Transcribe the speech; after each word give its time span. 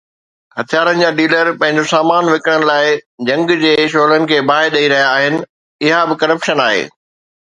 هٿيارن 0.59 0.99
جا 1.01 1.09
ڊيلر 1.17 1.49
پنهنجو 1.63 1.83
سامان 1.91 2.31
وڪڻڻ 2.35 2.65
لاءِ 2.69 2.95
جنگ 3.29 3.53
جي 3.63 3.73
شعلن 3.95 4.25
کي 4.31 4.39
باهه 4.53 4.71
ڏئي 4.77 4.89
رهيا 4.95 5.11
آهن، 5.19 5.37
اها 5.43 6.01
به 6.13 6.19
ڪرپشن 6.25 6.65
آهي. 6.65 6.81